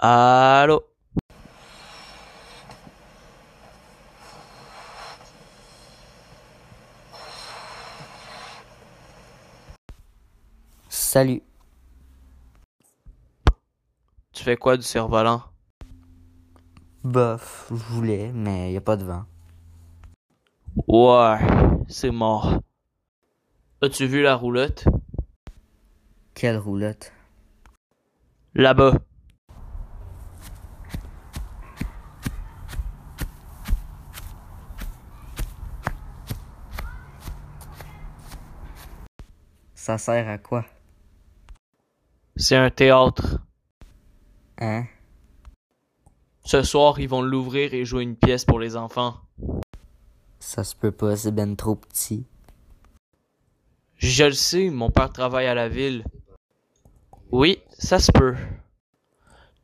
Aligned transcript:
Allô? 0.00 0.84
Salut. 10.88 11.42
Tu 14.32 14.44
fais 14.44 14.56
quoi 14.56 14.76
du 14.76 14.84
cerf-volant? 14.84 15.42
Bof, 17.02 17.66
je 17.70 17.74
voulais, 17.74 18.30
mais 18.32 18.72
y 18.72 18.76
a 18.76 18.80
pas 18.80 18.96
de 18.96 19.04
vent. 19.04 19.24
Ouais, 20.86 21.38
c'est 21.88 22.12
mort. 22.12 22.60
As-tu 23.82 24.06
vu 24.06 24.22
la 24.22 24.36
roulotte? 24.36 24.84
Quelle 26.34 26.58
roulotte? 26.58 27.12
Là-bas. 28.54 28.92
Ça 39.88 39.96
sert 39.96 40.28
à 40.28 40.36
quoi? 40.36 40.66
C'est 42.36 42.56
un 42.56 42.68
théâtre. 42.68 43.38
Hein? 44.58 44.84
Ce 46.44 46.62
soir, 46.62 47.00
ils 47.00 47.08
vont 47.08 47.22
l'ouvrir 47.22 47.72
et 47.72 47.86
jouer 47.86 48.02
une 48.02 48.14
pièce 48.14 48.44
pour 48.44 48.58
les 48.58 48.76
enfants. 48.76 49.14
Ça 50.40 50.62
se 50.62 50.76
peut 50.76 50.92
pas, 50.92 51.16
c'est 51.16 51.32
ben 51.32 51.56
trop 51.56 51.74
petit. 51.74 52.26
Je 53.96 54.24
le 54.24 54.32
sais, 54.32 54.68
mon 54.68 54.90
père 54.90 55.10
travaille 55.10 55.46
à 55.46 55.54
la 55.54 55.70
ville. 55.70 56.04
Oui, 57.30 57.62
ça 57.70 57.98
se 57.98 58.12
peut. 58.12 58.36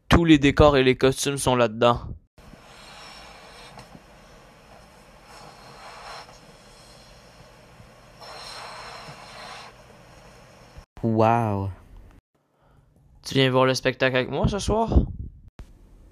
Tous 0.08 0.24
les 0.24 0.38
décors 0.38 0.78
et 0.78 0.84
les 0.84 0.96
costumes 0.96 1.36
sont 1.36 1.54
là-dedans. 1.54 2.00
Wow. 11.05 11.69
Tu 13.22 13.34
viens 13.34 13.50
voir 13.50 13.66
le 13.66 13.74
spectacle 13.74 14.16
avec 14.16 14.30
moi 14.30 14.48
ce 14.48 14.58
soir? 14.58 15.05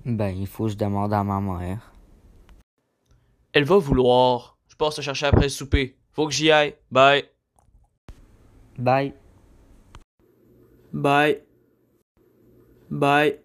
Ben, 0.04 0.36
il 0.36 0.46
faut 0.46 0.64
que 0.64 0.72
je 0.72 0.76
demande 0.76 1.14
à 1.14 1.24
ma 1.24 1.40
mère. 1.40 1.92
Elle 3.54 3.64
va 3.64 3.78
vouloir. 3.78 4.58
Je 4.68 4.76
passe 4.76 4.96
te 4.96 5.00
chercher 5.00 5.24
après 5.24 5.44
le 5.44 5.48
souper. 5.48 5.96
Faut 6.10 6.26
que 6.26 6.32
j'y 6.34 6.50
aille. 6.50 6.74
Bye. 6.90 7.24
Bye. 8.76 9.14
Bye. 10.92 11.40
Bye. 12.90 13.38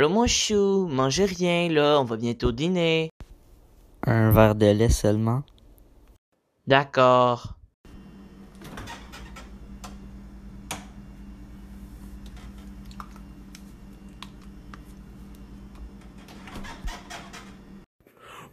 Allô 0.00 0.08
mon 0.08 0.26
chou, 0.26 0.88
mangez 0.88 1.26
rien 1.26 1.68
là, 1.68 2.00
on 2.00 2.04
va 2.04 2.16
bientôt 2.16 2.52
dîner. 2.52 3.10
Un 4.06 4.30
verre 4.30 4.54
de 4.54 4.64
lait 4.64 4.88
seulement. 4.88 5.42
D'accord. 6.66 7.58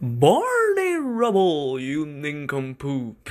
Barney 0.02 0.98
Rubble, 0.98 1.80
you 1.80 2.04
nincompoop. 2.04 3.30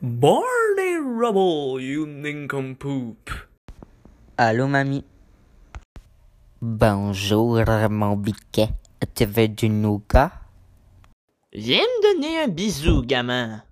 Barney 0.00 0.96
Rubble, 1.00 1.82
you 1.82 2.06
nincompoop. 2.06 3.30
Allô, 4.36 4.68
mamie? 4.68 5.04
Bonjour, 6.68 7.62
mon 7.90 8.16
biquet. 8.16 8.70
Tu 9.14 9.24
veux 9.24 9.46
du 9.46 9.68
nougat? 9.68 10.32
Viens 11.52 11.78
me 11.78 12.02
donner 12.02 12.40
un 12.42 12.48
bisou, 12.48 13.02
gamin. 13.02 13.62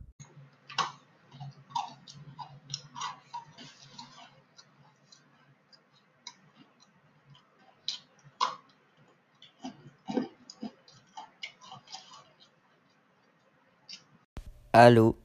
Allô? 14.72 15.16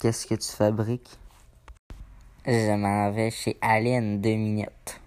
Qu'est-ce 0.00 0.26
que 0.26 0.34
tu 0.34 0.50
fabriques? 0.50 1.16
Je 2.44 2.74
m'en 2.74 3.12
vais 3.12 3.30
chez 3.30 3.56
Aline 3.62 4.20
deux 4.20 4.34
minutes. 4.34 5.00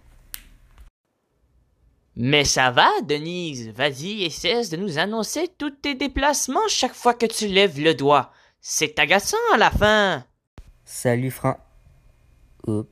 Mais 2.19 2.45
ça 2.45 2.72
va, 2.72 2.89
Denise. 3.03 3.69
Vas-y 3.69 4.23
et 4.23 4.31
cesse 4.31 4.72
de 4.72 4.78
nous 4.78 4.97
annoncer 4.97 5.50
tous 5.55 5.69
tes 5.69 5.94
déplacements 5.94 6.67
chaque 6.67 6.95
fois 6.95 7.13
que 7.13 7.28
tu 7.28 7.47
lèves 7.47 7.79
le 7.79 7.94
doigt. 7.94 8.31
C'est 8.59 8.97
agaçant 8.97 9.38
à 9.53 9.57
la 9.57 9.69
fin. 9.69 10.25
Salut, 10.83 11.29
Fran. 11.29 11.57
Oups. 12.66 12.89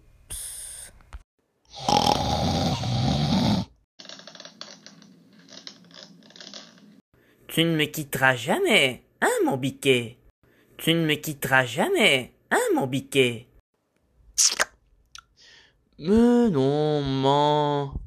Tu 7.47 7.63
ne 7.63 7.75
me 7.75 7.85
quitteras 7.85 8.35
jamais, 8.35 9.05
hein, 9.21 9.27
mon 9.43 9.57
biquet? 9.57 10.19
Tu 10.77 10.93
ne 10.93 11.03
me 11.03 11.15
quitteras 11.15 11.65
jamais, 11.65 12.35
hein, 12.51 12.59
mon 12.75 12.85
biquet? 12.85 13.47
Mais 15.97 16.49
non, 16.51 17.01
maman. 17.01 18.04